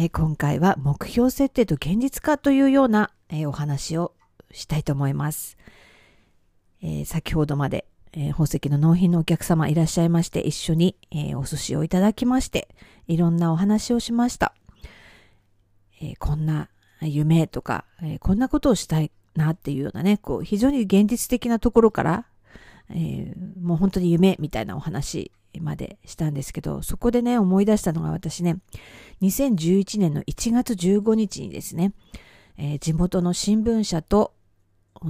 [0.00, 4.14] え今回は目標設定と現実化というような、えお話を
[4.52, 5.58] したいと思います。
[6.80, 12.68] え、先ほどまで、え、宝石の納品のお客様いらっしゃいまして、一緒に、え、お寿司をいただきまして、
[13.08, 14.54] いろんなお話をしました。
[16.00, 16.68] えこんな
[17.00, 22.26] 夢とか、えこんなことをしたいなっていうようなね、こう、非常に現実的なところから、
[22.90, 28.58] えもう本当に夢みたいなお話までしたんですけど、そこでね、思い出したのが私ね、
[29.22, 31.92] 2011年の1月15日にですね、
[32.56, 34.34] えー、地元の新聞社と、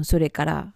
[0.03, 0.75] それから、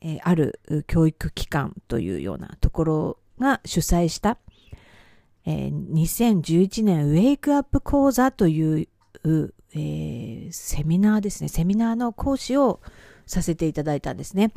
[0.00, 4.38] えー、ある教育機関というようなところが主催した、
[5.46, 8.88] えー、2011年ウェイクアップ講座という、
[9.24, 12.80] えー、セミナーですね、セミナーの講師を
[13.26, 14.52] させていただいたんですね。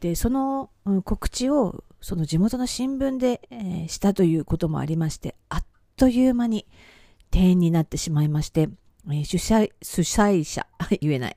[0.00, 0.70] で、その
[1.04, 5.64] 告知をその地元の新聞で、えー、したということもありまして、あっ
[5.96, 6.66] という間に
[7.30, 8.68] 定員になってしまいまして、
[9.08, 10.66] えー、主催、主催者、
[11.00, 11.36] 言えない。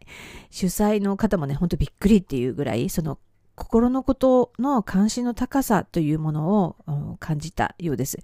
[0.49, 3.19] 主催の方もね、ほんとびっくりっていうぐらい、その
[3.53, 8.17] 心のことの関心の高さというものを感じたようです。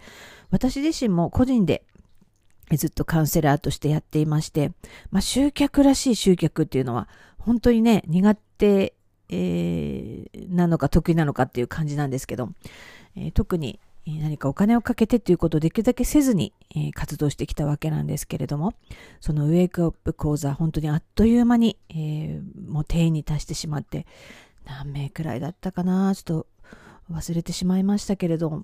[0.50, 1.86] 私自身も個人で
[2.78, 4.72] ずっとカウンセラーとしてやっていまして、
[5.12, 8.94] まあ、集客らしい集客っていうのは本当にね、苦手
[9.32, 12.50] えー、なのか得意なのかっていう感じなんですけど、
[13.16, 18.74] えー、特に何かお金をかけてっていうことをできるだけせずに、えー、活動してきたわけなんですけれども、
[19.20, 24.08] そのウェイクアップ講座、本当にあっという間に、えー、もう定員に達してしまって、
[24.66, 26.48] 何名くらいだったかな、ちょっと
[27.12, 28.64] 忘れてしまいましたけれど、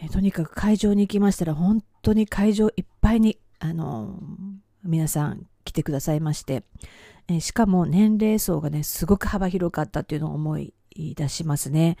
[0.00, 4.20] えー、とにかく会場に行きましたら、本当に会場いっぱいに、あの
[4.84, 6.64] 皆さん来てくださいまして、
[7.28, 11.96] えしかも年齢層がね、すごく幅広かったっていうのを思い出しますね。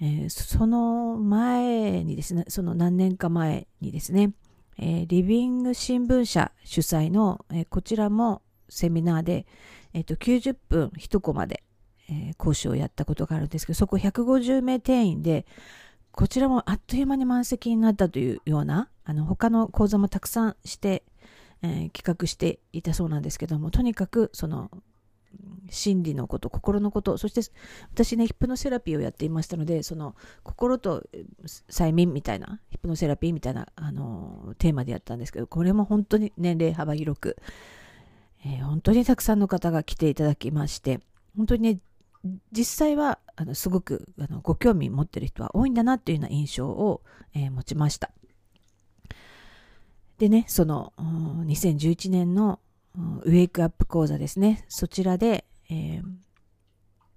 [0.00, 4.32] えー、その前にですね、その何年か前にですね、
[4.78, 9.46] えー、リビング新聞社主催の、えー、こちらもセミナーで、
[9.94, 11.62] えーと、90分1コマで、
[12.08, 15.46] え講師をやったことがあるんですけど、そこ150名定員で、
[16.12, 21.04] こちらもあっという間に満席になったというような、あの他の講座もたくさんして、
[21.62, 24.70] えー、企画していたそうなんですけどもとにかくその
[25.70, 27.40] 心理のこと心のことそして
[27.92, 31.02] 私ねヒップノセラピーをやっていましたのでその心と
[31.68, 37.36] 催眠みたいなヒップノセラピーみたいなあのテーマでやったんですけどこれも本当に年齢幅広く、
[38.44, 41.00] えー、本当にたくさんの方が来ていただきまして
[41.36, 41.80] 本当にね
[42.52, 47.02] 実際はあのすごくあのご興味持ってる人は多いんだなっていうような印象を、
[47.34, 48.10] えー、持ちました。
[50.18, 52.58] でね、その2011年の
[53.24, 56.02] ウェイクアップ講座ですね、そちらで、えー、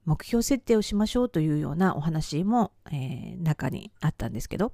[0.05, 4.73] 目標設定をしましょうというようなお話も、えー、中にあったんですけど、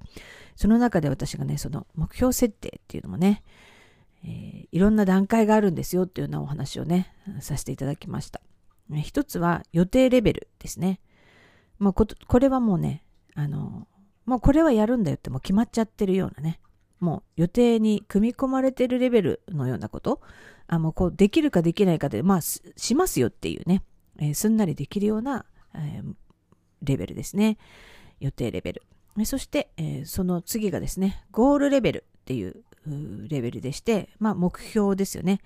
[0.56, 3.44] その中で私がね、その目標設定っていうのもね、
[4.24, 8.40] えー、いろんな段階があるんですよっていうようなお話をね、させていただきました。
[9.02, 11.00] 一つは予定レベルですね。
[11.78, 13.04] もうここれはもうね、
[13.34, 13.86] あの、
[14.24, 16.60] もうこれはやるんだよってもう決まっちゃってるようなね、
[17.00, 20.20] もう予定に組み込まれてるレベルのようなこと、
[20.68, 23.82] あもうこうできるかできないかで、まあしますよっていうね、
[24.18, 26.14] えー、すんなりできるような、えー、
[26.82, 27.58] レベルですね。
[28.20, 28.82] 予定レベル。
[29.24, 32.62] そして、えー、その次がですね、ゴールレベルっていう
[33.28, 35.40] レベルでして、まあ目標ですよね。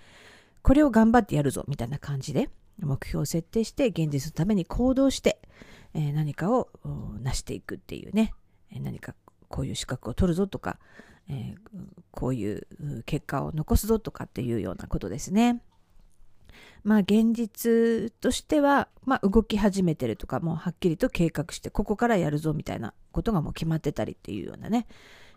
[0.63, 5.41] これを頑張ってやるぞみたいな感じで、目標を設定して現実のために行動して、
[5.95, 6.69] え何かを
[7.21, 8.33] 成していくっていうね、
[8.71, 9.15] 何か
[9.49, 10.79] こういう資格を取るぞとか、
[11.31, 11.81] えー、
[12.11, 12.67] こういう
[13.07, 15.63] 結果を残すぞとかっていうようなことですね。
[16.83, 24.87] まあ現実としては、まあ、動き始めてるとかもうはっきりと計画してここからやるぞみたいなことがもう決まってたりっていうようなね、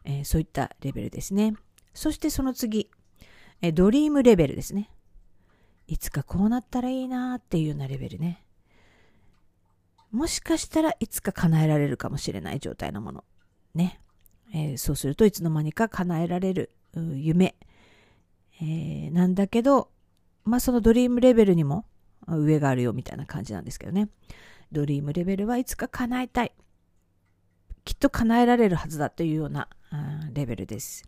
[0.04, 1.54] えー、そういったレベルですね。
[1.94, 2.90] そしてその次、
[3.62, 4.90] え、ドリームレベルですね。
[5.88, 8.44] いつかこうなったらいいなっていうようなレベルね。
[10.12, 13.24] もしかしたらいつか叶えられるかもしれない状態のもの。
[13.76, 14.00] ね。
[14.54, 17.56] えー、そうするといつの間にか叶えられる夢、
[18.62, 19.90] えー、なんだけど、
[20.46, 21.86] まあそのドリームレベルにも
[22.28, 24.10] 上があるよみたいな感じなんですけどね。
[24.72, 26.54] ドリームレベルはいつか叶えたい。
[27.84, 29.68] きっと叶えられるはずだというような
[30.32, 31.04] レベルです。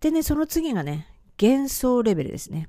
[0.00, 1.06] でね、その次がね、
[1.40, 2.68] 幻想レベルですね。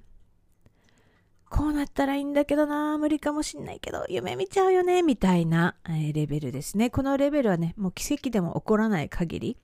[1.49, 6.89] こうなったらいいんだけどな、無理かもしんないけど、夢見ちゃうよね、みたいな、えレベルですね。
[6.89, 9.57] このレベルはね、もう奇跡でも起こらない限り、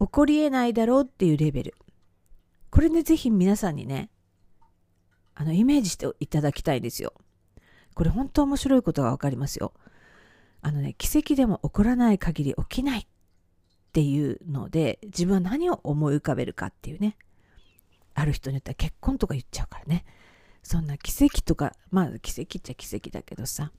[0.00, 1.74] 起こり得ないだろうっていうレベル。
[2.70, 4.10] これね、ぜひ皆さんにね、
[5.34, 7.12] あの、イメージしていただきたいですよ。
[7.94, 9.72] これ本当面白いことがわかりますよ。
[10.62, 13.06] あのね、奇跡でも起こらない限り起きないっ
[13.92, 17.16] ていうので、自分は何を思い浮かべるかっていうね。
[18.14, 20.04] ある人によっては結婚とか言っちゃうからね。
[20.64, 23.70] そんな奇跡とか、まあ奇跡っちゃ奇跡だけどさ、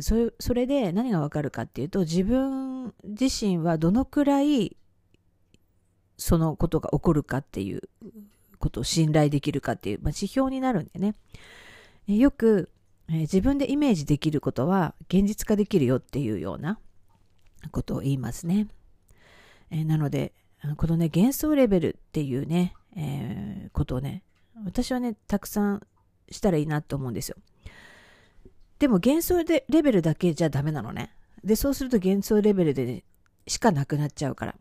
[0.00, 4.76] それそれで何がわかるかっていうと、自分自身はどのくらい
[6.18, 7.82] そのことが起こるかっていう
[8.58, 11.14] ことを信頼できるかっていう、まあ、指標になるんでね。
[12.08, 12.70] よく、
[13.08, 16.78] えー、自分でイメージできることは現実化できるよっていうような
[17.70, 18.68] ことを言いますね。
[19.70, 20.32] えー、なので、
[20.76, 24.22] このね、幻想レベルっていうね、えー、ことをね、
[24.64, 25.86] 私はね、たくさん
[26.30, 27.36] したらいいなと思うんですよ。
[28.78, 31.14] でも幻想でレベルだけじゃダメなのね。
[31.44, 33.04] で、そうすると幻想レベルで、ね、
[33.46, 34.56] しかなくなっちゃうから。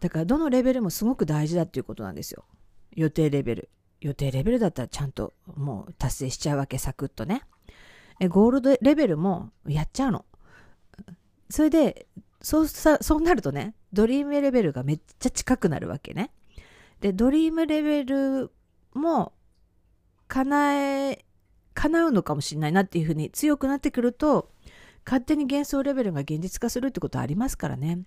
[0.00, 2.44] だからどのレベルもすごく大事だっていうことなんですよ。
[2.92, 3.70] 予定レベル。
[4.00, 7.42] 予定レベルだったらちゃんともう達成しちゃうわけ、サクッとね。
[8.20, 10.24] えゴールドレベルもやっちゃうの。
[11.50, 12.06] それで、
[12.40, 16.30] そうさ、そうなるとね、ドリームレベルがめっちゃ近くなるわけね。
[17.00, 18.50] で、ドリームレベル
[18.94, 19.32] も
[20.28, 21.24] 叶え、
[21.74, 24.50] 叶うのかもしれないなっていうふうに強くなってくると、
[25.04, 28.00] 勝手に幻想レベルが現実化するってことはありますからね。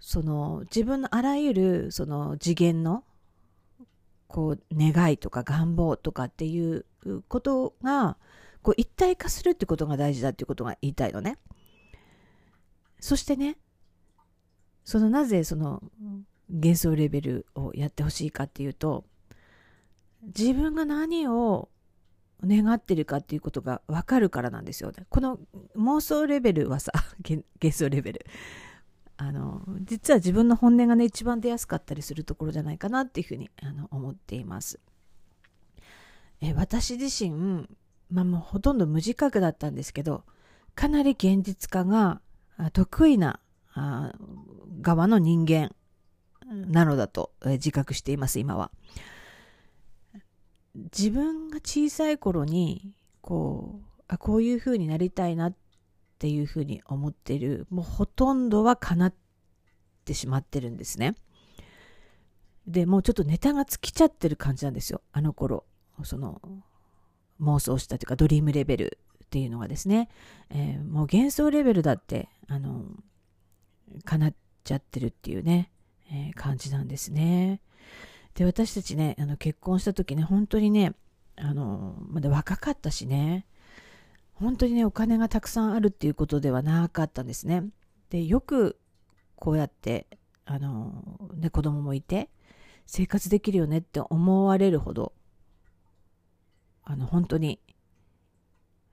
[0.00, 3.04] その自分のあらゆるその次元の
[4.28, 6.86] こう願いとか願望とかっていう
[7.28, 8.16] ことが
[8.62, 11.36] こう一体化するってことが大事だっていうことが言いたいのね。
[13.00, 13.58] そしてね、
[14.84, 15.82] そのなぜその
[16.48, 19.04] 幻想レベルをやってほしいかっていうと、
[20.22, 21.68] 自分が何を
[22.44, 25.06] 願ってるかっていうことがわかるからなんですよね。
[25.08, 25.38] この
[25.76, 26.92] 妄想レベルはさ、
[27.24, 27.44] 幻
[27.74, 28.26] 想レベル。
[29.16, 34.78] あの、実は自分の本音がね、一番出やすかったりするところじゃないかなっていうふうにあの思っています。
[36.40, 37.68] え私自身、
[38.10, 40.24] まあもうほとんど無自覚だったんですけど、
[40.76, 42.20] かなり現実化が
[42.72, 43.40] 得意な
[44.80, 45.74] 側の人間
[46.46, 48.70] なのだと自覚しています、今は。
[50.84, 55.54] 自分が小さい頃に、こう、あ、こういう風になりたいなっ
[56.18, 59.14] ていうふうに思ってるもうほとんどは叶っ
[60.04, 61.14] てしまってるんですね。
[62.66, 65.64] でもうちょっとネタが尽きちゃってる感じなんですよあの頃
[66.02, 66.42] その
[67.40, 70.10] 妄想したというかドリームレベルっていうのがですね、
[70.50, 72.84] えー、もう幻想レベルだってあの
[74.04, 74.34] 叶っ
[74.64, 75.70] ちゃってるっていうね、
[76.12, 77.62] えー、感じなんですね。
[78.38, 80.94] で私たちねあの結婚した時ね本当にね
[81.36, 83.46] あのまだ若かったしね
[84.40, 87.64] 本当にね、お金がたくさんあるっていうことではなかったんですね。
[88.08, 88.78] で、よく
[89.34, 90.06] こうやって、
[90.44, 91.02] あの、
[91.34, 92.30] ね、子供もいて、
[92.86, 95.12] 生活できるよねって思われるほど、
[96.84, 97.60] あの、本当に、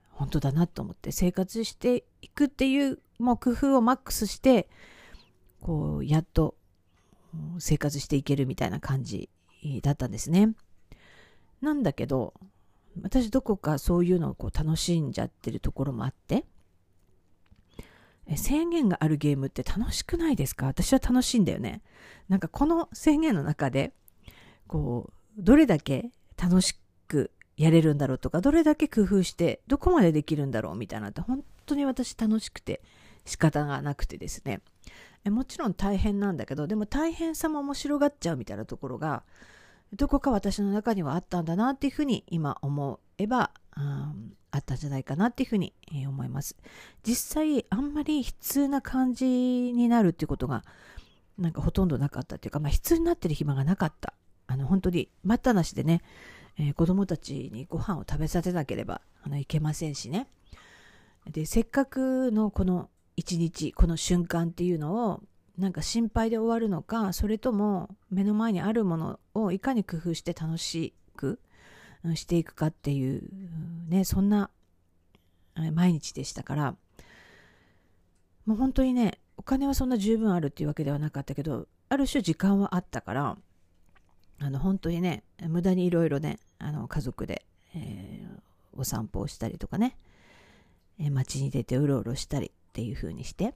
[0.09, 4.67] 本当だなと思って生活していくっていう、もう工夫をマックスして、
[5.61, 6.55] こう、やっと
[7.59, 9.29] 生活していけるみたいな感じ
[9.81, 10.53] だったんですね。
[11.61, 12.33] なんだけど、
[13.01, 16.45] 私どこかそういうのをこう楽しんじゃってるところもあって
[18.35, 20.67] 制限があるゲームって楽しくないですか？
[20.67, 21.81] 私は楽しいんだよね。
[22.29, 23.91] なんかこの制限の中で
[24.67, 26.09] こうどれだけ
[26.41, 30.75] 楽しくやれるんだろうとかどれだけ工夫してどこまでできるんだろう？
[30.75, 32.81] みたいなって本当に私楽しくて
[33.25, 34.61] 仕方がなくてですね。
[35.25, 39.23] もちろん大変なんだけどでも大変さも面白がっちゃうみたいなところが
[39.95, 44.13] どこか私の中にはあったんだなっていうふうに今思えば、あ
[44.51, 45.73] あったんじゃないかなっていうふうに
[46.07, 46.55] 思います。
[47.03, 50.63] 実際あんまり悲痛な感じになるっていうことが
[51.37, 54.13] なんかほとんどなかったっていうか、まあ、悲痛になってる暇がなかった。
[54.47, 56.01] あの本当に待ったなしでね、
[56.57, 60.27] えー、子供たちにご飯を食べさせなければあのいけませんしね。
[61.29, 65.23] で、せっかくのこの一日、この瞬間っていうのを
[65.57, 71.39] なんか心配で終わるのかそれとも目の前にあるものをいかに工夫して楽しく
[72.15, 73.23] していくかっていう
[73.87, 74.49] ねそんな
[75.73, 76.75] 毎日でしたから
[78.45, 83.37] もう本当にねお金はそんな十分あるっていうわけではなかったけどある種時間はあったから
[84.39, 87.45] あの本当にね無駄にいろいろねあの家族で、
[87.75, 89.95] えー、お散歩をしたりとかね、
[90.99, 93.53] えー、街に出てうろうろしたりっていう風にして、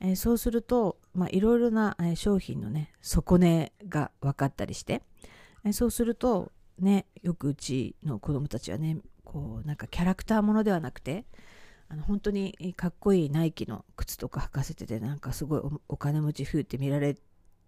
[0.00, 5.02] えー、そうするとまあ、いろいろな商品のね底値が分かったりして
[5.72, 11.24] そうするとねよくうちの子供たちはねこうなんかキャラクターものではなくて
[11.88, 17.16] あの本当にかっこいいナイキの靴とか履かせててなんかすごいお金持ち風って見られ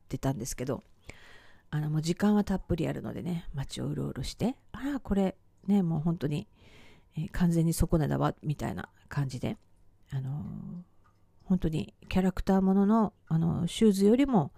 [0.08, 0.84] てたんですけど
[1.70, 6.48] あのもう時間はたっぷりあるのでね街をうろうろしてあらこれねもう本当に、
[7.30, 9.56] 完全に底値だわみたいな感じで
[10.10, 10.32] あのー、
[11.44, 14.52] 本当にキャラクターもののあのシューズよりも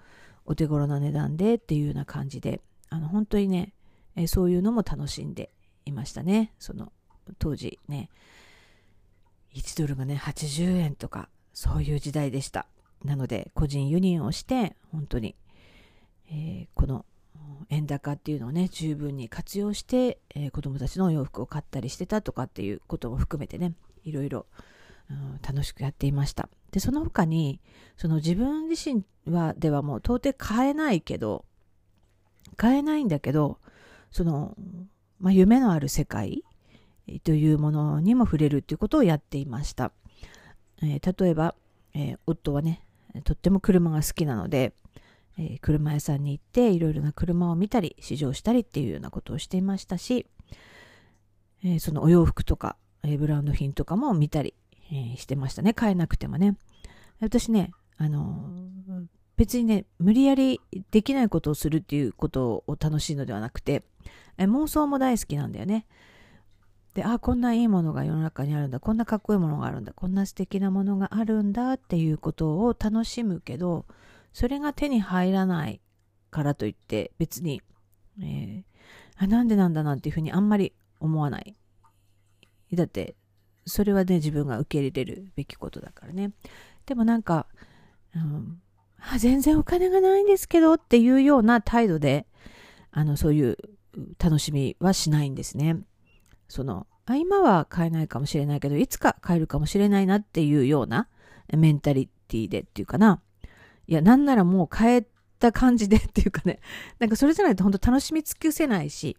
[0.47, 2.61] お手頃な値段でっていうような感じで
[2.91, 3.73] あの本当にね、
[4.17, 5.51] え、そういうのも楽しんで
[5.85, 6.53] いましたね。
[6.59, 6.93] その
[7.39, 8.11] 当時ね
[9.55, 12.67] 1ドルがね80円とかそういう時代でした。
[13.05, 15.35] なので個人輸入をして本当に、
[16.31, 17.05] えー、この
[17.69, 23.75] 円高っていうのをね十分に活用して、えー、子供たちのお洋服を買ったりしてたとかっていうことも含めてね
[24.05, 24.47] いろいろ、
[25.11, 26.49] うん、楽しくやっていました。
[26.75, 27.61] でその他に
[27.97, 31.45] その自分自身はではもう到底買えないけど
[32.57, 33.61] 買えないんだけど
[34.11, 34.57] その、
[35.21, 36.43] まあ、夢のある世界
[37.23, 39.93] というものにも触れるということをやっていました。
[40.83, 41.55] えー、例えば、
[41.95, 42.85] えー、夫はね、
[43.23, 44.73] とっても車が好きなので、
[45.39, 50.27] えー、車屋さんに行っていろいろな車を見たり試乗したりっていうようなことをしていましたし、
[51.63, 54.55] えそのお洋服とか、えブランド品とかも見たり、
[54.93, 55.75] えしてましたね。
[55.75, 56.57] 買えなくてもね。
[57.21, 58.51] 私ねあの
[59.37, 60.61] 別にね無理やり
[60.91, 63.85] できないことをするっていうことを楽しいのではなくて、
[64.37, 65.87] え妄想も大好きなんだよね。
[66.95, 73.85] で、あ、こんないいものが世の中にあるんだ、こんなかっこいいものがあるんだ、こんな素敵なものがあるんだっていうことを楽しむけど、
[74.33, 75.81] それが手に入らない
[76.31, 77.63] からといって別に、
[78.21, 78.65] えー、
[79.17, 81.57] あ、なんでなんだなんていうふうにあんまり思わない。
[82.73, 83.17] だって、
[83.67, 86.33] それはね、自分が受け入れるべきことだからね。
[86.87, 87.47] でもなんか、
[88.15, 88.61] うん、
[89.01, 92.27] あ全然お金がないんですけどっていうような態度で、
[92.91, 93.59] あの、そういう
[94.19, 95.79] 楽しみはしないんですね。
[96.49, 101.09] その、あ今は買えないかもしれないけど、いつか買えるかもしれないなっていうような
[101.53, 103.21] メンタリティでっていうかな。
[103.87, 105.07] いや、なんならもう買え
[105.39, 106.61] た感じでっていうかね、
[106.99, 109.17] なんかそれじゃないと本当楽しみ尽くせないし、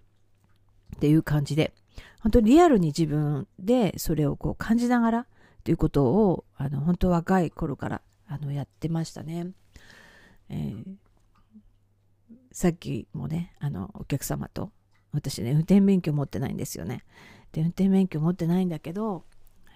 [0.96, 1.74] っていう感じで、
[2.26, 5.28] 本当にリアルに自分でそれをこう感じながら
[5.64, 9.52] ということを、あの、本当若い頃からあのやってましたね。
[10.50, 10.96] えー、
[12.52, 14.72] さっきもね、あの、お客様と
[15.16, 17.04] 私ね運転免許持ってないんですよね
[17.52, 19.24] で運転免許持ってないんだけど、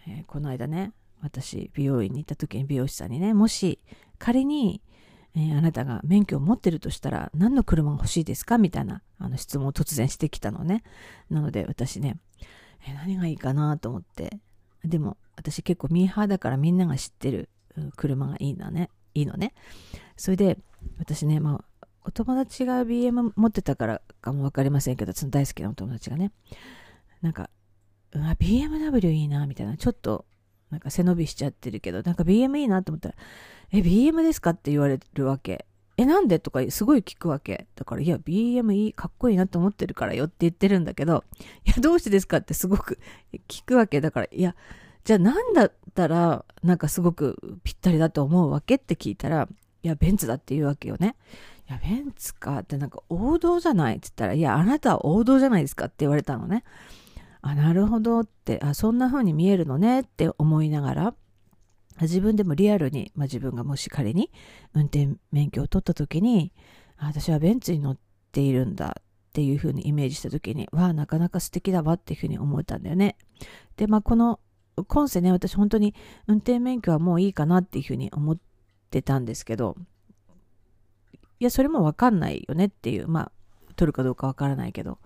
[0.07, 0.91] えー、この間ね
[1.21, 3.79] 私美容院に行った時に美容師さんにねもし
[4.17, 4.81] 仮に、
[5.35, 8.57] えー、あなたが免許を持ってるとしたら何の車が欲しいですか？
[8.57, 10.83] みたいなあの質問を突然してきたのね。
[11.29, 12.17] なので私ね、
[12.87, 14.39] えー、何がいいかなと思って。
[14.83, 17.49] でも私結構ミーハーだからみんなが知ってる
[17.95, 18.89] 車がいいのね。
[19.13, 19.53] いいのね。
[20.17, 20.57] それで
[20.97, 26.31] 私ねまあお友達が BM 持ってたからかも分かりませんけど、その大好きなお友達がね、
[27.21, 27.49] なんか、
[28.13, 30.25] うわ、BMW いいな、みたいな、ちょっと、
[30.69, 33.15] なんか背伸びしちゃってるけど、なんか BM いいなと思ったら、
[33.71, 34.51] え、BM ですか？
[34.51, 35.65] って言われるわけ。
[35.97, 36.39] え、なんで？
[36.39, 37.67] とかすごい聞くわけ。
[37.75, 41.23] だから、いや、BM いい、かっこいいなと思ってるからよって言ってるんだけど、
[41.65, 42.37] いや、どうしてですか？
[42.37, 42.99] ってすごく
[43.47, 43.99] 聞くわけ。
[44.01, 44.55] だから、いや、
[45.03, 48.75] じゃあなんだったら、なんかすごくぴったりだと思うわけ？
[48.75, 49.47] って聞いたら、
[49.83, 51.15] いや、ベンツだって言うわけよね。
[51.69, 53.97] いや、ベンツかってなんか王道じゃない？
[53.97, 55.85] って言ったら、いや、あなたは王道じゃないですか？
[55.85, 56.63] って言われたのね。
[57.41, 61.15] あ、なるほどって、あ、そんな風に見えるのねって思いながら、
[62.01, 64.31] 自分でもリアルに、まあ、自分がもし仮に
[64.73, 66.53] 運転免許を取った時に、
[66.97, 67.97] 私はベンツに乗っ
[68.31, 73.17] ているんだっていう風にイメージした時に、わあ、なかなか素敵だわっていう風に思ったんだよね。
[73.77, 74.39] で、まあ、この
[74.87, 75.93] 今世ね、私本当に
[76.27, 78.37] 運転免許はもういいかなっていう風に思っ
[78.89, 79.75] てたんですけど、
[81.39, 83.31] いや、それもわかんないよねっていう、まあ、
[83.75, 84.99] 取るかどうかわからないけど。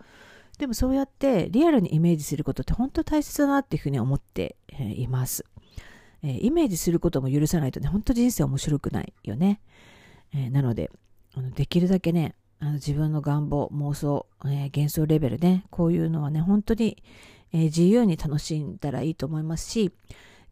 [0.60, 4.56] でもそうやってリアルにイメージすることって本当大切だなっていうふうに思って
[4.96, 5.46] います。
[6.24, 9.60] え、イメージすることも許さないとね、本当人生面白くないよね。
[10.34, 10.90] え、なので、
[11.36, 17.04] あのできるだけね、あの自分の願望、妄想、え、幻想レベルね、こういうのはね、本当に、
[17.52, 19.92] え自由に楽しんだらいいと思いますし、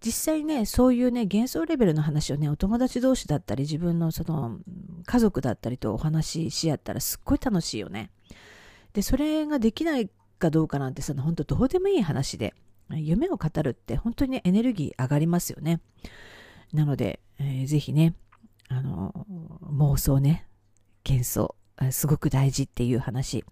[0.06, 4.60] 実際ね、そういうね、幻想レベルの話をね、お友達同士だったり、自分のその、
[5.06, 8.12] 家族だったりとお話しし合ったらすっごい楽しいよね。
[8.94, 12.54] で、それができないかどうかなんて、その本当どうでもいい話で、
[12.90, 15.80] 夢を語るって本当にね、エネルギー上がりますよね。
[16.74, 18.16] なので、えー、ぜひね、
[18.68, 19.26] あの、
[19.64, 20.48] 妄想ね、
[21.08, 21.56] 幻想、
[21.92, 23.44] すごく大事っていう話。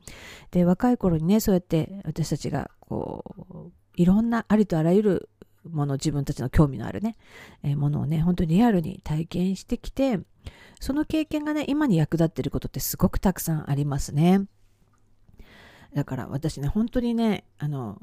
[0.51, 5.29] で、若い頃にね、そうやって私たちが、こう、いろんなありとあらゆる
[5.63, 7.17] もの、自分たちの興味のあるね、
[7.63, 10.19] えー、ものをね、本当にリアルに体験してきて、
[10.79, 14.46] その経験がね、今に役立っていることってすごくたくさんありますね。
[15.93, 18.00] だから私ね、本当にね、あの、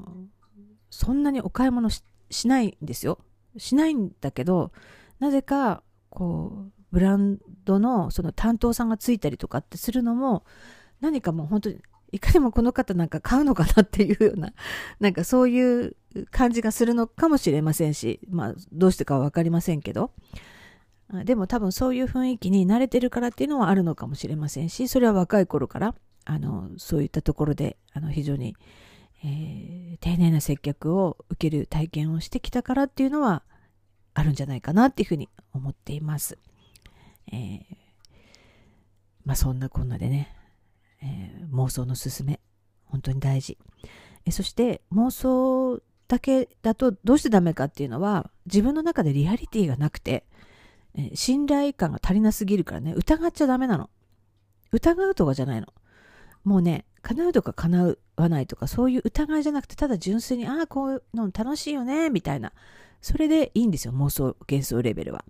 [0.89, 2.03] そんなにお買い物し
[2.47, 3.19] ないんですよ。
[3.57, 4.71] しないんだけど、
[5.19, 10.43] なぜか、こう、ブランドのその担当さんがついたりとかってするのも、
[11.01, 11.77] 何かもう本当に、
[12.11, 14.53] いかにもこの方なんか買うのかなっていうような、
[14.99, 15.95] なんかそういう
[16.31, 20.11] 感じがするのかもしれませんし、まあ、どうしてかはわかりませんけど、
[21.23, 25.95] でも多分そういう雰囲気に慣れてるからっていうのはあるのかもしれませんし、それは若い頃から、
[26.29, 28.57] あの、そういったところで、あの、非常に、
[29.23, 33.43] えー、丁寧な接客を受ける体験をしてきたからっていうのは
[34.13, 36.37] あるんじゃないかなっていうふうに思っています。
[37.31, 37.61] えー、
[39.23, 40.35] まあそんなこんなでね、
[41.01, 42.41] えー、妄想のすすめ、
[42.83, 43.57] 本当に大事。
[44.25, 50.25] えそして妄想だけだとどうしてダメかっていうのは自分の中でリアリティがなくて、
[50.93, 53.89] え信頼感が足りなすぎるからね、疑っちゃダメなの。
[54.73, 55.67] 疑うとかじゃないの。
[56.47, 62.53] もうね、叶うとか叶わないとか、そういう疑いじゃなくて、ただ純粋に、ああ、こういうの楽しいよね、みたいな。
[63.01, 65.25] それでいいんですよ、妄想、幻想レベルは。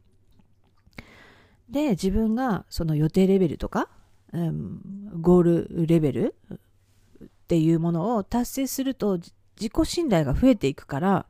[1.69, 3.89] で、自分がその予定レベルとか、
[4.31, 4.81] うん、
[5.19, 9.17] ゴールレベルっていうものを達成すると、
[9.59, 11.25] 自己信頼が増えていくから、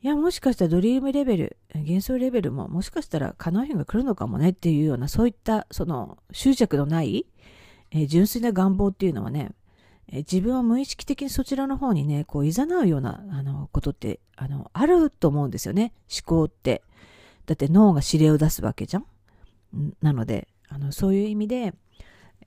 [0.00, 7.26] いや、もしかしたらドリームレベル、幻想レベルももしかしたら叶う日が来るのかもねっていうような、そういった、その執着のない、
[7.94, 9.52] え、純粋な願望っていうのはね、
[10.08, 15.92] え、自分は無意識的にそちらの方にね、こう、誘うような、あの、ことって、あの、あると思うんですよね。
[16.10, 16.82] 思考って。
[17.46, 19.06] だって脳が指令を出すわけじゃん。
[20.00, 21.74] なので、あの、そういう意味で、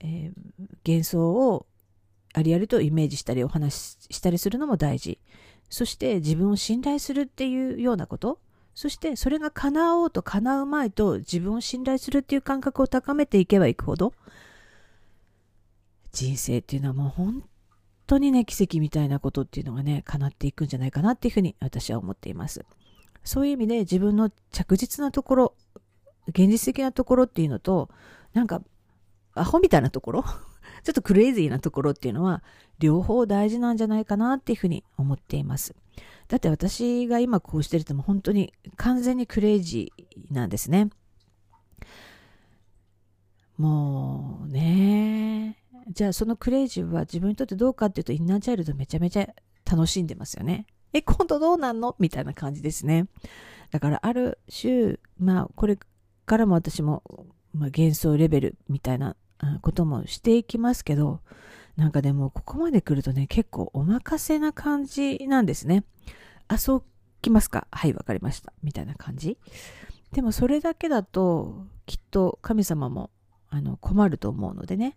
[0.00, 1.66] えー、幻想を
[2.34, 5.18] ありありとイメージしたりお話ししたりするのも大事。
[5.70, 8.38] そして自分を信頼するっていうようなこと、
[8.74, 14.12] そしてそれが叶おうと叶う前と自分を信頼するっていう感覚を高めていけばいくほど、
[16.16, 17.44] 人生っていうのはもう本
[18.06, 22.64] 当にね、奇跡みたいなことっていうのがね、叶っていくんじゃないかなっていうふうに私は思っています。
[23.22, 25.54] そういう意味で自分の着実なところ、
[26.28, 27.90] 現実的なところっていうのと、
[28.32, 28.62] なんか、
[29.34, 30.24] アホみたいなところ
[30.82, 32.42] ちょっとクレイジーなところっていうのは、
[32.78, 35.74] 両方大事なんじゃないかなっていうふうに思っています。
[36.28, 40.88] だって私が今こうしてるとも本当に完全にクレイジーなんですね。
[43.58, 45.62] もうね。
[45.88, 49.28] じゃあそのクレイジーは自分にとってどうかっていうとインナーチャイルドめちゃめちゃ
[49.70, 50.66] 楽しんでますよね。
[50.92, 51.94] え、今度どうなんの？
[51.98, 53.06] みたいな感じですね。
[53.70, 55.78] だからある種、まあこれ
[56.24, 57.02] からも私も、
[57.52, 59.16] まあ、幻想レベルみたいな
[59.62, 61.20] こともしていきますけど、
[61.76, 65.84] なんかでもここまで来るとね、結構お任せな感じなんですね。
[66.48, 66.84] あ、そう
[67.22, 67.66] 来ますか？
[67.70, 68.52] はい、わかりました。
[68.62, 69.38] みたいな感じ。
[70.12, 73.10] でもそれだけだと、きっと神様も
[73.50, 74.96] あの困ると思うのでね。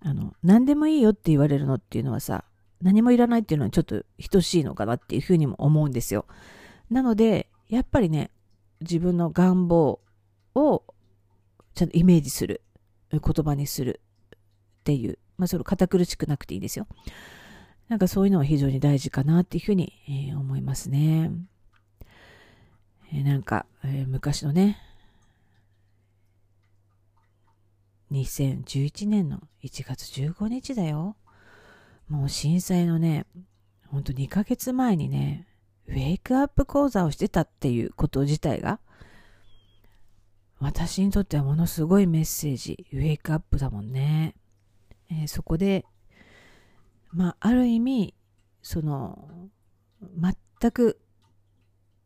[0.00, 2.44] あの、何でもいいよって言われるのっていうのはさ、
[2.80, 6.26] 何もいらないっていうのはちょっと等しいのかなっていうふうにも思うんですよ。
[6.90, 8.30] なので、やっぱりね、
[8.80, 10.00] 自分の願望
[10.54, 10.84] を
[11.74, 12.62] ちゃんとイメージする。
[13.10, 14.00] 言葉にする
[14.36, 14.38] っ
[14.84, 16.86] ていう、まあ、それ堅苦しくなくていいですよ。
[17.88, 21.30] なんかそういうのは非常に大事かなっていうふうに、えー、思いますね。
[23.12, 24.78] えー、なんか、えー、昔のね、
[28.12, 31.16] 2011年の1月15日だよ。
[32.08, 33.26] もう震災のね、
[33.88, 35.46] ほんと2ヶ月前にね、
[35.88, 38.80] ウェイクアップ講座をしてたっていうこと自体が、
[40.58, 44.34] 私にとってはものすごいメッセージ、ウェイクアップだもんね。
[45.10, 45.86] えー、そこで、
[47.12, 48.14] まあ、ある意味、
[48.62, 49.30] その、
[50.00, 51.00] 全く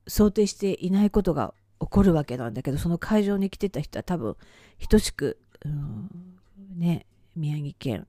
[0.06, 4.36] 想定していないことが起こるわけなんだけど、その会場に来てた人は多分、
[4.88, 6.11] 等しく、うん、
[6.77, 8.07] ね、宮城県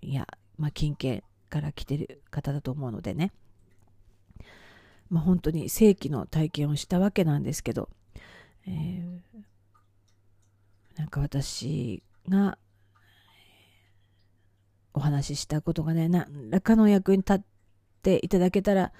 [0.00, 3.32] や、まあ、近県から来てる方だと思うのでね、
[5.10, 7.88] まあ、本当に正規の体験をしたわけなんですけど、
[8.66, 9.38] えー、
[10.98, 12.58] なんか私が
[14.94, 17.40] お話ししたことがね、何らかの役に立っ
[18.02, 18.92] ていただけたら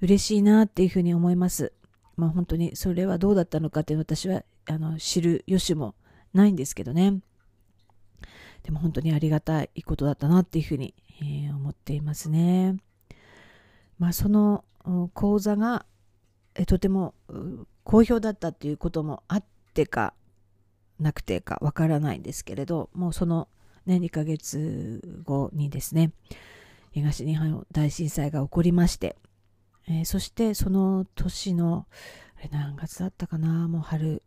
[0.00, 1.72] 嬉しいなっていうふうに思います。
[2.16, 5.94] まあ本当にそれはどうだったのかっていうの私はあの知る由も
[6.32, 7.20] ないんですけどね。
[8.62, 12.76] でも本当にありがたいことだったなっていうふうに、えー、思っていますね。
[13.98, 14.64] まあその
[15.14, 15.86] 講座が
[16.54, 17.14] えとても
[17.84, 20.14] 好評だったっていうこともあってか
[20.98, 23.48] なくてかわからないんですけれどもうその、
[23.86, 26.12] ね、2ヶ月後にですね
[26.92, 29.16] 東日本大震災が起こりまして、
[29.88, 31.86] えー、そしてその年の
[32.38, 34.22] あれ何月だったかなもう春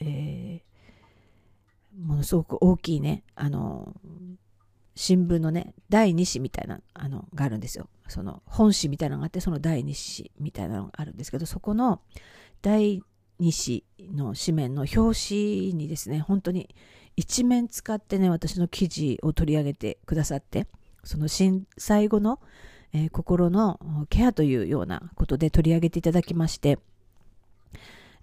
[0.00, 3.94] えー、ものすごく大きいね、あの、
[4.94, 7.88] 新聞のね、第2紙みたいな、あの、があるんですよ。
[8.08, 12.00] その、本紙みたいなのがあって、その第2紙みたいなのがあるんですけど、そこの
[12.62, 13.02] 第
[13.40, 16.74] 2紙の紙面の表紙にですね、本当に
[17.14, 20.66] 一面使ってね、私の記事を取り上げてくださって、
[21.04, 22.40] その震災後の、
[22.92, 23.78] えー、心の
[24.08, 26.78] ケアというようなことで取り上げていただきまして、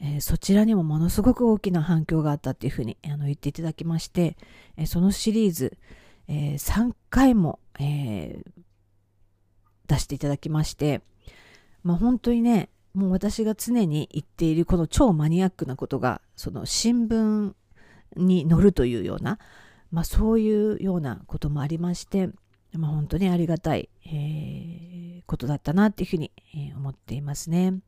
[0.04, 4.38] えー、そちらにもものすごく大きな反響があったっていうふうにあの言っていただきまして、
[4.78, 5.78] えー、そのシリーズ、
[6.28, 8.44] えー、3回も、え
[9.88, 11.02] 出していただきまして、
[11.84, 17.54] まあ、本当にね、もう私が常に言っているこの超マニアックなことが、その新聞
[18.16, 19.39] に載るというような、
[19.92, 22.30] まあ、そういうようなこともありまして、
[22.74, 27.80] まあ、本当にありがたい、え、ことだったなっていうふうに、え、思っていますね。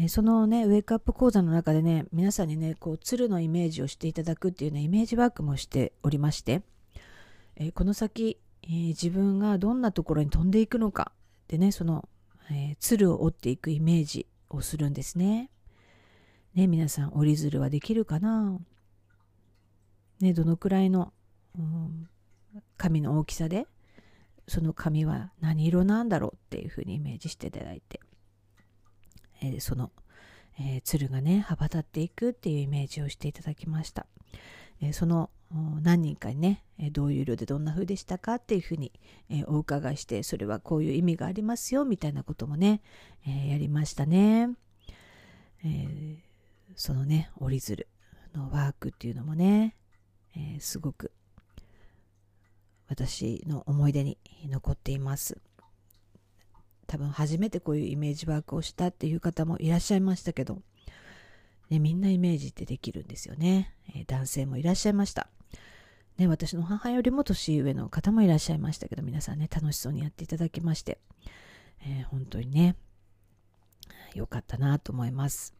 [0.00, 6.62] え、そのね、ウェイクアップ講座の中でね、皆さんにね、こう、鶴のイメージをしていただくっていうね、イメージワークもしておりまして、
[7.56, 11.10] えこの先、え自分がどんなところに飛んでいくのか
[11.48, 12.08] でね、その、
[12.48, 15.50] え鶴を折っていくイメージをするんですね。
[16.54, 18.58] ね、皆さん折り鶴はできるかな？
[20.20, 21.12] ね、どのくらいの、
[21.58, 22.08] うん、
[22.76, 23.66] 紙の大きさで
[24.46, 28.00] その紙は何色なんだろうっていうふうにイメージしていただいて、
[29.40, 29.90] えー、その、
[30.58, 34.06] えー、鶴がね羽ばたっていくっていうイメージをしていただきました、
[34.80, 35.30] えー、その
[35.82, 38.92] 何人かにねどういう色でどんな風でしたかっていうふうに、
[39.30, 42.82] えお伺いしてそれはこういう意味がありますよみたいなこともね、
[43.26, 44.50] えやりましたね、
[45.64, 46.18] え
[46.76, 47.88] そのね折り鶴
[48.34, 49.74] のワークっていうのもね、
[50.36, 51.10] えすごく
[52.88, 55.38] 私の思い出に残っています。
[56.88, 60.62] 多分初めてこういうイメージワークをしたっていう方もいらっしゃいましたけど、
[61.68, 65.28] ね、みんなイメージってできるんですよね、えー、男性もいらっしゃいました、
[66.16, 70.98] ね、私の母よりも年上の方もいらっしゃいましたけど皆さんね楽しそうにやっていただきまして、
[71.86, 72.74] えー、本当にね
[74.14, 75.52] 良かったなと思います、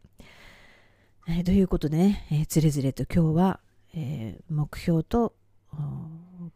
[1.29, 3.61] えー、ということでね、えー、つれづれと今日は、
[3.95, 5.35] え目標と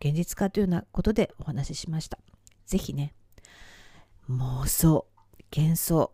[0.00, 2.18] 現実化というようなことでお話ししました。
[2.66, 3.14] ぜひね、
[4.38, 5.06] 妄想、
[5.54, 6.12] 幻想、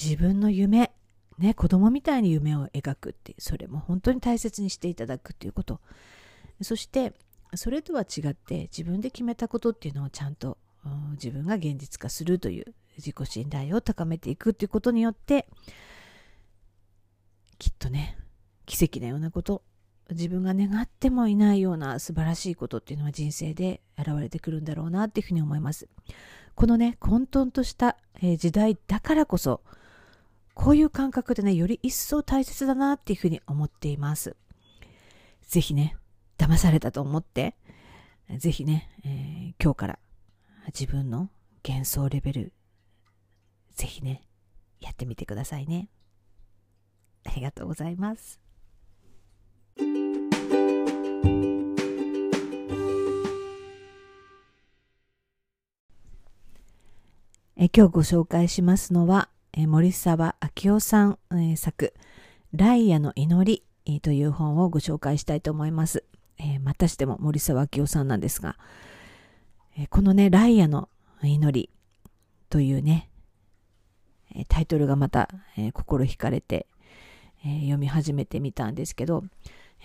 [0.00, 0.92] 自分の夢、
[1.38, 5.80] ね、子供みたいに夢を描くって、それも本当に大切にしていただくっていうこと。
[6.62, 7.12] そして、
[7.56, 10.58] それとは違って自分で決めたことっていうのをちゃんと
[11.12, 15.46] 自分が現実化するという自己信頼を高めていくっていうことによって
[17.58, 18.18] きっとね
[18.66, 19.62] 奇跡のようなこと
[20.10, 25.88] 自分が願ってもいないような素晴らしいことっていうのは人生で現れてくるんだろうなっていうふうに思います。
[26.54, 27.96] このね、混沌とした
[28.38, 29.62] 時代だからこそ、
[30.54, 34.36] こういう感覚でね、より一層大切だなっていうふうに思っています。
[35.42, 35.96] ぜひね、
[36.38, 37.56] 騙されたと思って、
[38.38, 39.98] ぜひね、えー、今日から
[40.66, 41.28] 自分の
[41.66, 42.52] 幻想レベル、
[43.74, 44.22] ぜひね、
[44.80, 45.88] やってみてくださいね。
[47.24, 48.43] ありがとうございます。
[57.56, 61.94] え今日ご紹介しますのは、え森沢明夫さん、え作
[62.52, 66.02] 「ライアの祈り」えという本をご紹介したいと思います。
[66.36, 68.56] えまたしても森沢明夫さんなんですが、
[69.78, 70.88] えこのね「ライアの
[71.22, 71.70] 祈り」
[72.50, 73.08] というね
[74.48, 76.66] タイトルがまた、え心惹かれて、
[77.44, 79.22] え読み始めてみたんですけど、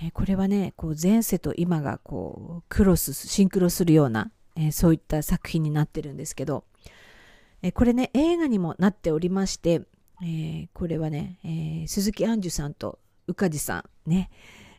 [0.02, 6.64] えこれはねこう前世と今がこうクロスシンクロするような、えそういった作品になってるんですけど、
[7.74, 9.82] これね、映画にもなっておりまして、
[10.22, 14.30] えー、これはね、えー、鈴木杏樹さんと宇梶さんね、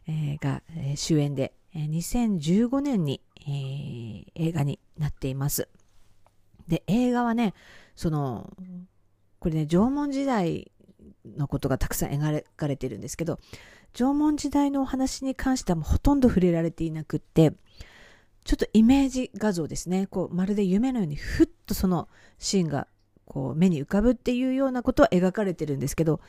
[0.08, 0.62] えー、が、
[0.96, 5.68] 主演で、え2015年に、え映画になっています。
[6.66, 7.54] で、映画はね、
[7.94, 8.50] その、
[9.38, 10.72] これね、縄文時代
[11.24, 13.38] のことがたくさん描かれているんですけど、
[13.92, 17.52] 縄文時代のお話に関してはもうほとんど触れられていなくって、
[18.44, 20.06] ちょっとイメージ画像ですね。
[20.06, 22.86] こう、まるで夢のようにふっとそのシーンが
[23.24, 26.20] こう目に浮かぶっていうようなことは描かれてるんですけど、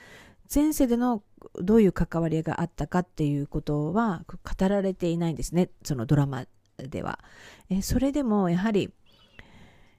[0.54, 1.24] 前世での
[1.56, 5.69] どういう関わりがあったかっていうことは語られていないんですね。
[5.84, 6.45] そのドラマ
[6.78, 7.19] では。
[7.69, 8.91] えそれでもやはり、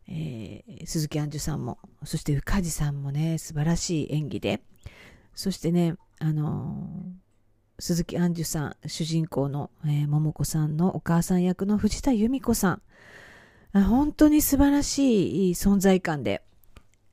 [0.08, 4.62] えー、鈴木杏樹さんも、そして宇梶さんもね、素晴らしい演技で、
[5.34, 7.21] そしてね、あのー
[7.78, 12.82] 鈴木杏樹さん、主人公の、えー、桃子さんのお母さん役の藤田由美子さん。
[13.72, 16.42] 本当に素晴らしい存在感で、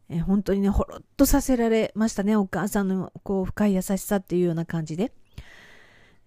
[0.09, 2.35] えー、本当にね、ほろっとさせられましたね。
[2.35, 5.11] お母さんのこう深い優しさっていうような感じで。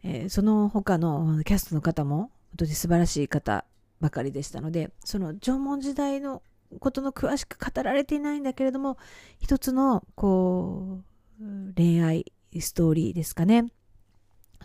[0.05, 3.65] えー、その他のキャストの方も本当に素晴らしい方
[4.01, 6.43] ばかりでしたのでその縄文時代の
[6.81, 8.99] ことの詳しく語られていないんだけれども
[9.39, 11.01] 一つのこ
[11.41, 13.67] う恋愛ストーリーですかね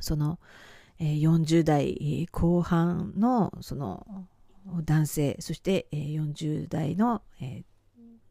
[0.02, 0.40] その、
[1.00, 4.26] えー、40代後半のその
[4.84, 7.64] 男性そして、えー、40代の、えー、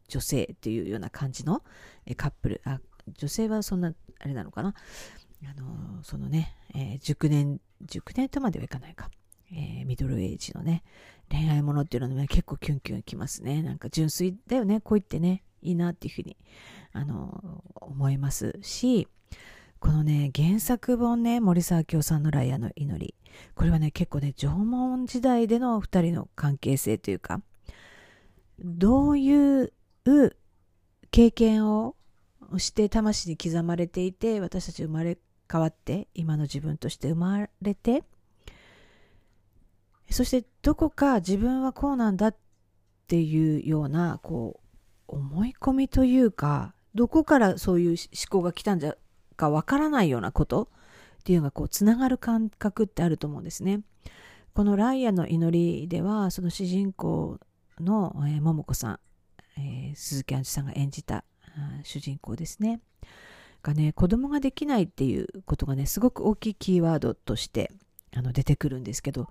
[0.07, 1.63] 女性っていうような感じの、
[2.05, 2.61] えー、カップル。
[2.65, 2.79] あ
[3.17, 4.73] 女性はそんなあれなのかな？
[5.43, 9.09] あのそのね、えー、熟年熟年とまではいかないか、
[9.51, 10.83] えー、ミドルエイジのね
[11.29, 13.61] 恋愛ものっていうのは、ね、結構キュンキュンきますね。
[13.61, 14.81] なんか純粋だよね。
[14.81, 16.37] 恋ってねいいなっていうふうに
[16.91, 19.07] あの思いますし
[19.79, 23.15] このね原作本ね森沢京さんの「ライアの祈り」
[23.55, 27.41] これはね結構ね縄文時代での2人の関係性というか
[28.59, 29.73] どういう
[31.11, 31.95] 経験を
[32.57, 35.17] して魂に刻まれていて私たち生まれ
[35.51, 38.03] 変わって今の自分として生まれて
[40.09, 42.35] そしてどこか自分はこうなんだっ
[43.07, 44.59] ていうようなこ
[45.07, 47.97] う思い込みというかどこからそういう思
[48.29, 48.95] 考が来たんじゃ
[49.37, 53.81] かわからないようなことっていうのがこうつながる感覚ってあると思うんですね。
[54.53, 57.39] この「ライアの祈り」ではその主人公
[57.79, 58.99] の、えー、桃子さん、
[59.57, 61.23] えー、鈴木杏樹さんが演じた
[61.83, 62.81] 主人公ですね
[63.63, 67.71] がね子供ができないっていうことがねすごく大きいキーワードとして
[68.15, 69.27] あの出てくるんですけど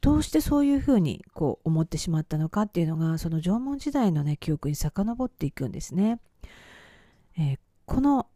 [0.00, 6.20] どうしてそういうふうにこう思ってしまったのかっていうのがその縄文時代のね記憶に遡っていくんですね。
[7.38, 8.26] えー、この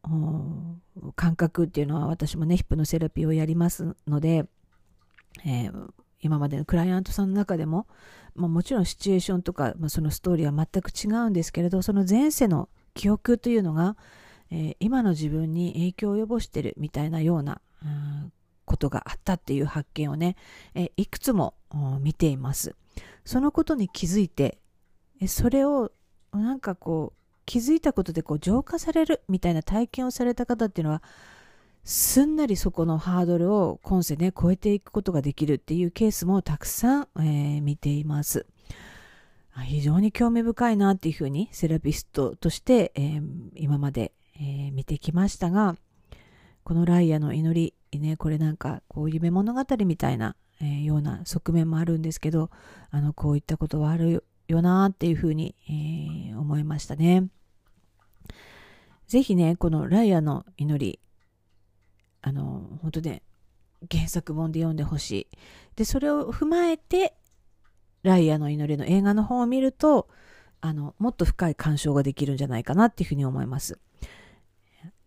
[1.17, 4.45] 感覚っていうのは私もねヒップノセラピーをやりますので、
[5.45, 7.87] えー、今までのクライアントさんの中でも、
[8.35, 13.97] まあ、もちろんシチュエーションとか、まあ、そのストーリーは全く違うんですけれどその前世の記憶というのが、
[14.51, 17.61] えー、今の自分に影響を及ぼしてるみたいなような、
[18.65, 20.37] ことがあったっていう発見をね、
[20.75, 21.55] えいくつも
[22.01, 22.75] 見ています。
[23.25, 24.59] そのことに気づいて、
[25.27, 25.91] それを
[26.33, 27.18] なんかこう
[27.49, 31.03] 気づいたことでこう浄化されるみたいな体験をされた方っていうのは
[31.83, 38.47] すんなりそこのハードルを今世ね超えていくことができるっていうケースもたくさん、えー、見ています。
[39.65, 43.23] 非常に興味深いなっていうふうにセラピストとして、えー、
[43.57, 45.75] 今まで、えー、見てきましたが
[46.63, 52.51] このライアの祈り、ね、これなんかこう夢物語みたいな、えー、ような側面もあるんですけど、
[52.91, 57.29] あの、こういったことはあるよなっていうふうに、えー、思いましたね。
[59.07, 61.01] ぜひね、このライアの祈り、
[62.21, 63.23] あの、本当ね、
[63.91, 65.29] 原作本で読んでほしい。
[65.77, 67.15] で、それを踏まえて、
[68.03, 70.09] ライアの祈りの映画の方を見ると、
[70.61, 73.79] あの、もっと深い鑑賞ができるんじゃないかなっていうふうに思います。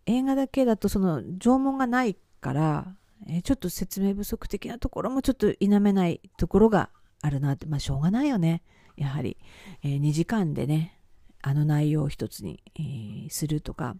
[0.05, 2.95] 映画だけだとその縄文がないから、
[3.27, 6.89] え、ちょっと説明不足的なところもちょっと否めないところが
[7.21, 8.63] あるなって、まあしょうがないよね。
[8.97, 9.37] やはり、
[9.83, 10.97] えー、2時間でね、
[11.41, 13.95] あの内容を一つに、えー、するとか、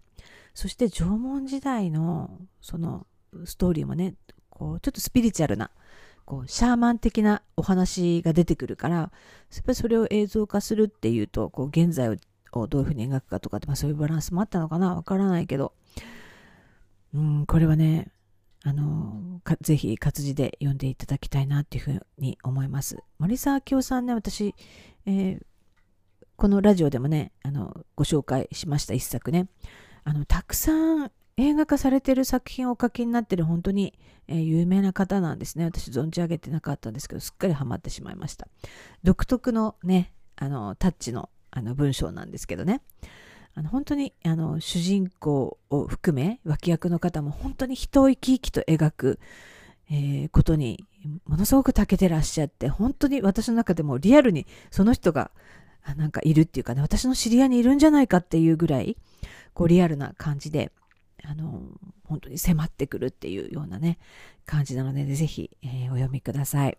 [0.54, 3.06] そして縄文時代のその
[3.44, 4.14] ストーリーもね、
[4.50, 5.70] こうちょっとスピリチュアルな、
[6.24, 9.10] こうシャーマン的なお話が出てくるから、や
[9.60, 15.72] っぱりそれを映像化するっていうと、こう現在をどういうふうに描くかとかって、まあ、そういうバランスもあったのかなわからないけど、
[17.14, 18.12] うん、これはね、
[18.64, 22.98] あの、ぜひ活字で読んでいただきたいなっていうふうに思います。
[23.18, 24.54] 森沢京さんね、私、
[25.06, 25.40] えー、
[26.36, 29.48] このラジオでもね、あの、ご紹介しました一作ね。
[30.04, 33.98] あの、たくさん映画化されてる作品をお書きになってる本当に、
[34.28, 35.64] えー、有名な方なんですね。
[35.64, 38.46] 私存じ上げてなかったんですけど、すっかりハマってしまいました。
[39.02, 42.80] 独特のね、あの、タッチのあの文章なんですけどね。
[43.54, 49.20] あの本当にあの主人公を含め脇役の方も本当に人を生き生きと描く、
[49.90, 50.84] えー、ことに
[51.26, 55.30] ものすごく長けてらっしゃって本当に私の中でもリアルにその人が
[55.96, 58.96] なんかいるっていうかね私の知り合いにいるんじゃないかっていうぐらい
[59.52, 60.70] こうリアルな感じで
[61.24, 61.60] あの
[62.04, 63.98] 本当に迫ってくるっていうようなね
[64.46, 66.78] 感じなのでぜひ、えー、お読みください。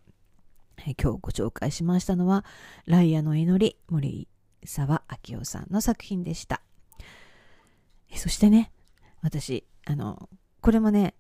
[1.00, 2.44] 今日ご紹介しましたのは
[2.88, 4.28] 「ライアの祈り」森
[4.66, 6.62] 沢明夫さんの作品でした。
[8.16, 8.72] そしてね、
[9.22, 10.30] 私、あの、
[10.62, 11.16] これもね、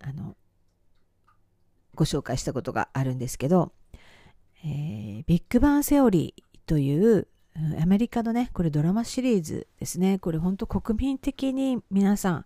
[0.00, 0.36] あの、
[1.94, 3.72] ご紹介したことがあるんですけど、
[4.64, 7.28] えー、ビッグバンセオリーという
[7.80, 10.18] アメリカのね、これドラマシリーズですね。
[10.18, 12.44] これ本当国民的に皆さん、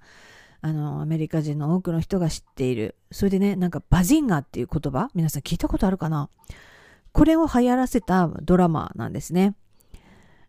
[0.62, 2.96] あの、アメリカ人の多くの人が知っている。
[3.12, 6.28] それでね、なんかバジンガーっていう言葉、皆さん聞いたことあるかな？
[7.12, 9.54] これを流行らせたドラマなんですね。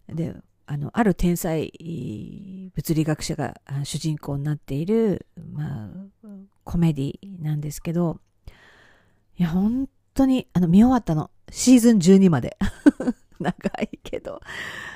[0.09, 1.71] であのある天才
[2.75, 6.27] 物理学者が主人公になっている、まあ、
[6.63, 8.19] コメディなんですけど
[9.39, 11.29] いや、本当に、あの、見終わったの。
[11.51, 12.57] シーズン12まで。
[13.39, 14.41] 長いけど、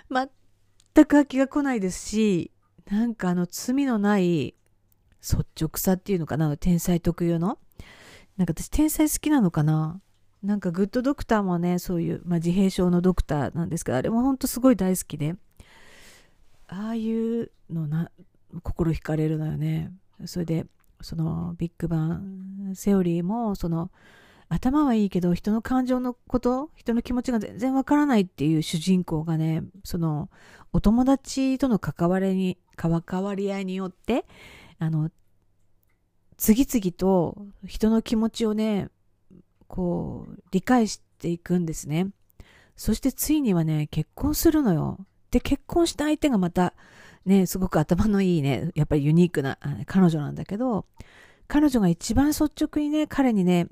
[0.10, 2.52] 全く飽きが来ないですし、
[2.89, 4.56] なんかあの、罪のない
[5.21, 7.60] 率直さっていうのかな、天才特有の。
[8.36, 10.02] なんか私、天才好きなのかな
[10.43, 15.36] なんかグッドドクターもね、そういう、まあ、自閉症のドクターなんですけど、あれも本当すごい大好きで、
[16.67, 18.12] ああいうのな、
[18.63, 19.91] 心惹かれるのよね。
[20.25, 20.65] それで、
[21.01, 23.91] そのビッグバンセオリーも、その、
[24.54, 30.30] 頭はいいけど人の感情のこと人の気持ちが全然わからないっていう主人公がねその
[30.73, 34.25] お友達との関わりに関わり合いによって
[34.77, 35.10] あの
[36.36, 38.89] 次々と人の気持ちをね
[39.71, 42.10] こう理解していくんですね
[42.75, 44.97] そしてついにはね結婚するのよ
[45.31, 46.73] で結婚した相手がまた
[47.25, 50.86] ねすごく頭のいいねやっぱりユニークな彼女なんだけど
[51.47, 53.67] 彼女が一番率直にね彼にね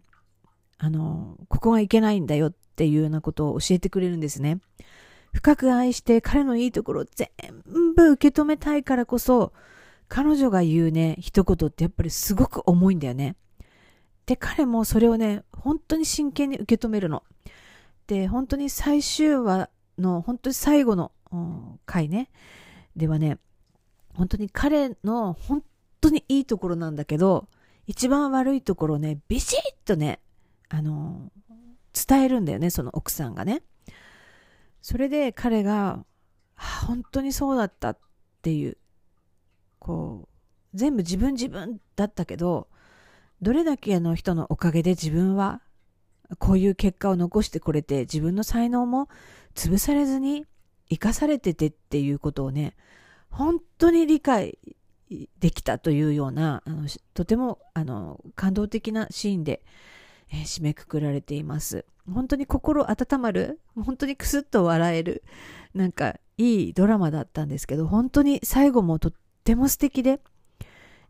[0.79, 4.59] あの、ここがいけないんだよっていうようなことを教えてくれるんですね。
[5.33, 7.29] 深く愛して彼のいいところを全
[7.95, 9.51] 部受け止めたいからこそ、
[10.07, 13.35] 彼女が言うね、一言ってやっぱりすごく重いんだよね。
[14.29, 17.23] で、彼もそれをね、本当に真剣に受け止めるの。
[18.05, 21.11] で、本当に最終話の、本当に最後の、
[21.87, 22.29] 回ね、
[22.95, 23.39] ではね、
[24.13, 25.63] 本当に彼の本
[25.99, 27.47] 当にいいところなんだけど、
[27.87, 30.19] 一番悪いところをね、ビシッとね、
[30.69, 31.31] あの、
[31.91, 33.63] 伝えるんだよね、その奥さんがね。
[34.83, 36.05] それで彼が、
[36.55, 37.97] あ本当にそうだったっ
[38.43, 38.77] ていう、
[39.79, 42.67] こう、全部自分自分だったけど、
[43.41, 45.61] どれだけの人のおかげで自分は
[46.37, 49.09] こういう結果を残してこれて自分の才能も
[49.55, 50.45] 潰されずに
[50.89, 52.75] 生かされててっていうことをね
[53.29, 54.57] 本当に理解
[55.39, 59.63] できたというようなあのとてもあの感動的なシーンで
[60.31, 61.85] えー、締めくくられています。
[62.11, 65.23] 本当に心温まる、本当にクスッと笑える、
[65.73, 70.19] なんかいいドラマだったんですけど、本当に最後もとっても素敵で、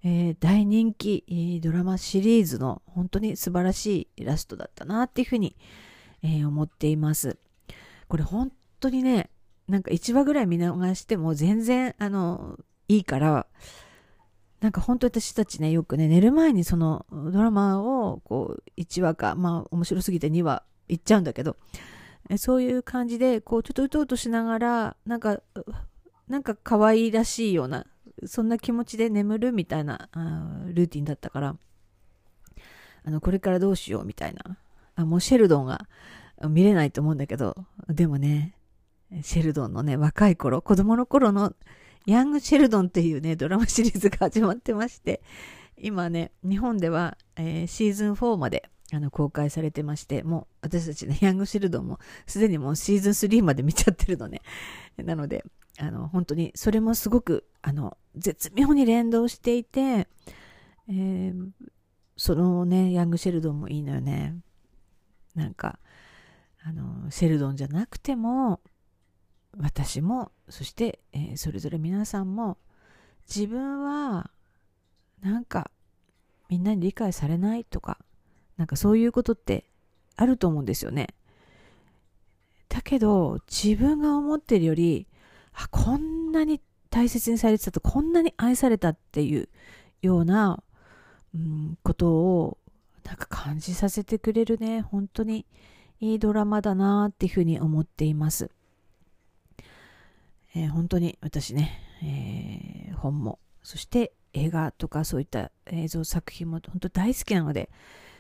[0.03, 5.55] えー、大人気ドラマシリーズの本当に素晴らしいイラストだったなっていうふうに、
[6.23, 7.38] えー、思っています。
[8.07, 9.29] これ本当にね、
[9.67, 12.57] なんか1話ぐらい見逃しても全然あの
[12.88, 13.45] いいから、
[14.62, 21.55] なんか本当私たちね、よくね、寝る前にそのドラマをこう1話か、まあ面白すぎて2話行っちゃうんだけど、
[22.38, 25.41] そういう感じで、こうちょっとうとうとしながら、なんか、
[26.27, 27.85] なんか可愛らしいような、
[28.25, 30.10] そんな気持ちで眠るみたいな
[30.73, 31.55] ルーティンだったから、
[33.05, 34.58] あの、これからどうしようみたいな。
[34.95, 35.88] あ、もうシェルドンが
[36.49, 37.55] 見れないと思うんだけど、
[37.88, 38.55] でもね、
[39.21, 41.53] シェルドンのね、若い頃、子供の頃の
[42.05, 45.21] ヤング・シェルドンっていうね、ドラマシリーズが始まってまして、
[45.77, 54.41] 今ね、日本では、えー、シーズン4まであの公開されてまして、もう私たちね、ヤング・シェルドンもすでにもうシーズン3まで見ちゃってるのね。
[54.97, 55.43] なので、
[55.80, 60.08] あの、本当にそれもすごく、あの、絶妙に連動していて、
[60.88, 61.50] えー、
[62.18, 64.36] そのね、ヤング・シェルドンもいいのよね。
[65.36, 65.80] なんか、
[66.63, 68.60] あの、シェルドンじゃなくても、
[69.58, 72.58] 私もそして、えー、それぞれ皆さんも
[73.28, 74.30] 自分は
[75.22, 75.72] なんか
[76.50, 77.98] みんなに理解されないとか
[78.58, 79.65] なんかそういうことって
[80.15, 81.08] あると思うんですよね。
[82.68, 85.08] だけど自分が思ってるより
[85.62, 89.50] あこんなに大切にされてたとこんなに愛されたっていう
[90.02, 90.63] ような、
[91.36, 92.58] うん、ことを
[93.04, 95.45] なんか感じさせてくれるね本当に
[96.00, 98.50] いいドラマだなっていうふうに思っています。
[100.56, 107.69] えー、本当に私ね、えー、本も、そして映画とかそういった映像作品も本当大好きなので、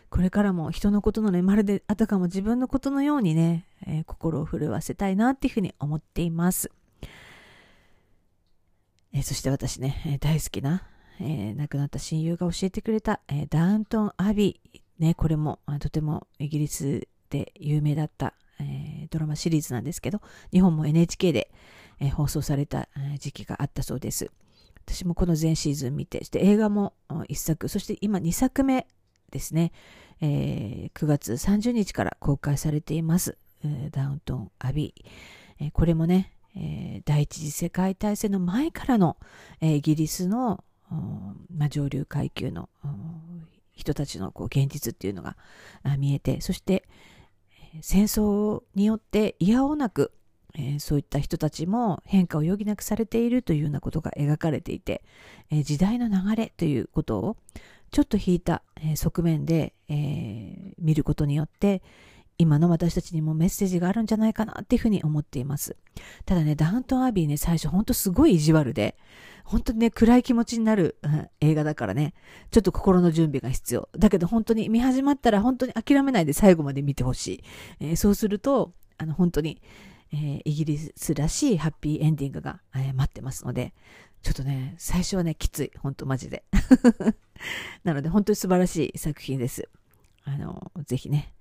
[0.09, 6.71] これからも人のことのね、まるであたかも自分のことのようにね、えー、心を震わせたいなっていうふうに思っています。
[9.13, 10.83] えー、そして私ね、えー、大好きな、
[11.21, 21.51] え亡くなった親友が教えてくれた、えダウントン・アビー、ね、これもとてもイギリスで有名だった、えドラマシリーズなんですけど、日本も NHK で、
[21.99, 22.87] え、放送された
[23.19, 24.31] 時期があったそうです。
[24.85, 28.87] 私もこの全シーズン見て、して映画も1作、そして今2作目
[29.29, 29.71] ですね、
[30.21, 33.37] えー、9月30日から公開されています。
[33.91, 35.65] ダウントン・アビー。
[35.65, 39.17] えー、これもね、え第一次世界大戦の前からの、
[39.61, 40.63] えイギリスの、
[41.55, 42.69] ま、上流階級の
[43.73, 45.37] 人たちのこう現実っていうのが
[45.97, 46.87] 見えて、そして
[47.81, 50.11] 戦争によっていやおなく
[50.55, 55.03] えー、そういった人たちも変化を余儀なくされているというようなことが描かれていて、
[55.51, 57.37] えー、時代の流れということを
[57.91, 61.81] ちょっと引いた、えー、側面で、え見ることによって
[62.39, 65.75] 今の私たちにもメッセージがあるんじゃないかなっていうふうに思っています。
[66.25, 68.97] ただね、ダウントンアビーね、最初ほんとすごい意地悪で、
[69.43, 72.13] 本当にね、暗い気持ちになる、うん、映画だからね、
[72.49, 73.89] ちょっと心の準備が必要。
[73.97, 77.43] だけど本当に見始まったら本当に諦めないで最後まで見てほしい。
[77.81, 79.61] えー、そうすると、あの本当に、
[80.13, 83.73] えー、イギリスらしいハッピーエンディングが、えー、待ってますので、
[84.21, 85.71] ちょっとね、最初はね、きつい。
[85.77, 86.43] 本当マジで。
[87.83, 89.67] なので本当に素晴らしい作品です。
[90.23, 91.33] あの、ぜひね、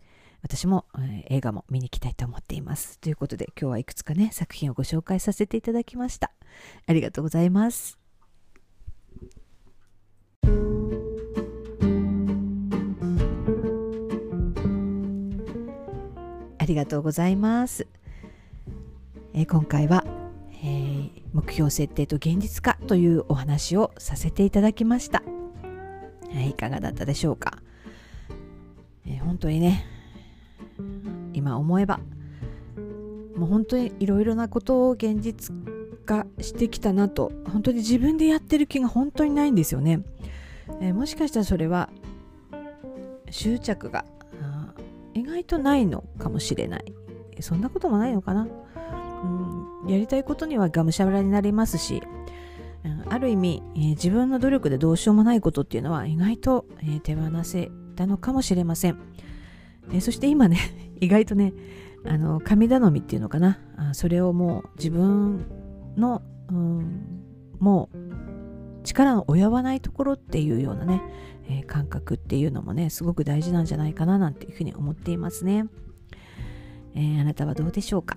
[0.48, 2.98] 私も、えー、映画も見に行きたいと思っています。
[3.00, 6.32] ということで今日はいくつかね作品をご紹介させていただきました。
[6.86, 7.98] ありがとうございます。
[16.58, 17.86] ありがとうございます。
[19.34, 20.06] えー、今回は、
[20.62, 25.22] えー、目標設定と現実化というお話をさせていただきました。
[26.32, 27.58] はい、いかがだったでしょうか？
[29.06, 29.84] えー、本当にね
[31.32, 32.00] 今思えば。
[33.36, 35.54] もう本当にいろいろなことを現実
[36.04, 37.30] 化してきたなと。
[37.52, 40.02] 本当に自分でやってる気が本当にないんですよね、
[40.80, 41.88] えー、もしかしたらそれは
[43.30, 44.04] 執着が
[45.14, 46.94] 意外とないのかもしれない。
[47.40, 48.48] そんなこともないのかな、
[49.84, 52.02] うん、やりたいことにはがむしゃらになりますし、
[52.84, 58.98] うん、ある意味、えー、自分の努力でどうしようもないことっていうのは意外と、えー、手放せたのかもしれません、
[59.92, 60.58] えそして今ね
[61.00, 61.52] 意外とね
[62.04, 63.58] あの神頼みっていうのかな。
[63.76, 65.46] あそれをもう自分
[65.96, 67.22] の、うん、
[67.58, 67.98] もう
[68.84, 71.02] 力を及ばないところっていうようなね、
[71.48, 75.66] えー、感覚っていうのもねすごく大事なんじゃないかななんていうふうに思っていますね、
[76.94, 78.16] えー、あなたはどうでしょうか。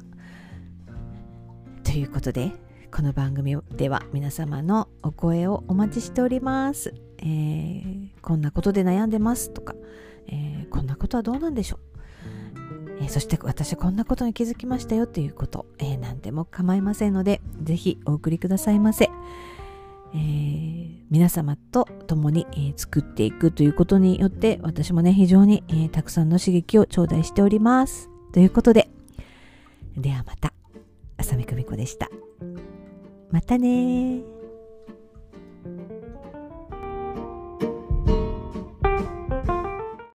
[1.84, 2.54] ということで
[2.92, 9.76] この番組では皆様のお声をお待ちしております、えー、こんなことで悩んでますとか、
[10.32, 11.80] えこんなことはどうなんでしょう？
[13.02, 19.10] えー、そして私こんなことに気づきましたよということ、えー、何でも構いませんので、ぜひお送りくださいませ。
[20.14, 28.10] えー、皆様と共に、えー、作っていくということによって私もね非常に、えー、たくさんの刺激を頂戴しております。
[28.34, 28.90] ということで
[29.98, 30.54] ではまた
[31.18, 32.10] 浅見久美子でした。
[33.32, 34.22] またね